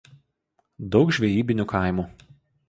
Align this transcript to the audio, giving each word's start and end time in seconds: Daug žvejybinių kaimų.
Daug 0.95 1.13
žvejybinių 1.19 1.67
kaimų. 1.75 2.09